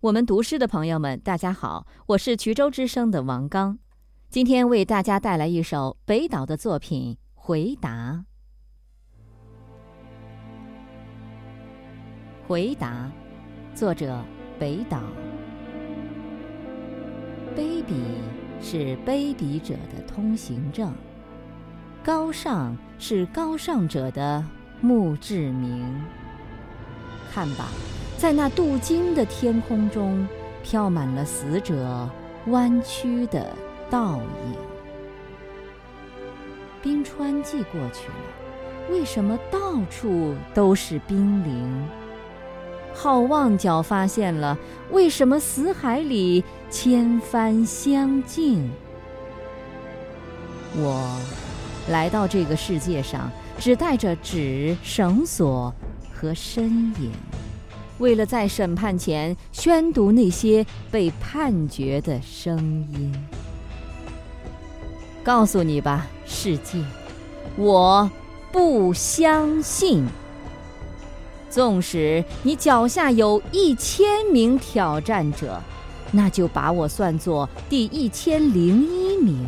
[0.00, 3.80] 我们读诗的朋友们，大家好，我是衢州之声的王刚，
[4.28, 8.24] 今天为大家带来一首北岛的作品《回答》。
[12.46, 13.10] 回答，
[13.74, 14.24] 作者
[14.56, 15.02] 北岛。
[17.56, 17.94] 卑鄙
[18.60, 20.94] 是卑鄙者的通行证，
[22.04, 24.44] 高尚是高尚者的
[24.80, 26.00] 墓志铭。
[27.32, 27.68] 看吧。
[28.18, 30.26] 在那镀金的天空中，
[30.64, 32.10] 飘满了死者
[32.48, 33.46] 弯曲的
[33.88, 34.56] 倒影。
[36.82, 41.88] 冰川季过去了，为什么到处都是冰凌？
[42.92, 44.58] 好望角发现了，
[44.90, 48.68] 为什么死海里千帆相竞？
[50.74, 51.20] 我
[51.88, 55.72] 来到这个世界上，只带着纸、绳索
[56.12, 56.68] 和身
[57.00, 57.12] 影。
[57.98, 62.56] 为了在审判前宣读那些被判决的声
[62.92, 63.12] 音，
[65.22, 66.78] 告诉你吧，世界，
[67.56, 68.10] 我
[68.52, 70.06] 不相信。
[71.50, 75.60] 纵使你脚下有一千名挑战者，
[76.12, 79.46] 那就把我算作第一千零一名。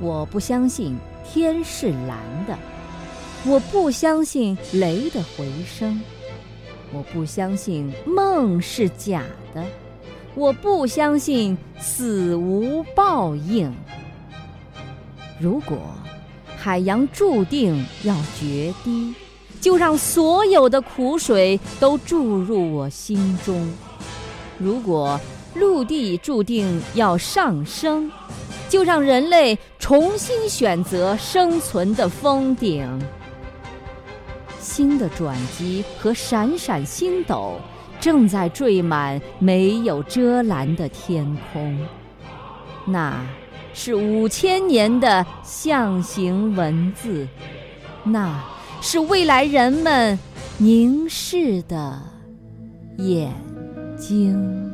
[0.00, 2.56] 我不相信天是蓝的，
[3.44, 6.00] 我不相信雷的回声。
[6.92, 9.22] 我不相信梦是假
[9.54, 9.64] 的，
[10.34, 13.72] 我不相信死无报应。
[15.38, 15.78] 如果
[16.56, 19.14] 海洋注定要决堤，
[19.60, 23.56] 就让所有的苦水都注入我心中；
[24.58, 25.20] 如果
[25.54, 28.10] 陆地注定要上升，
[28.68, 32.86] 就让人类重新选择生存的峰顶。
[34.66, 37.60] 新的转机和闪闪星斗
[38.00, 41.78] 正在缀满没有遮拦的天空，
[42.84, 43.24] 那
[43.72, 47.26] 是五千年的象形文字，
[48.02, 48.42] 那
[48.82, 50.18] 是未来人们
[50.58, 52.02] 凝视的
[52.98, 53.32] 眼
[53.96, 54.65] 睛。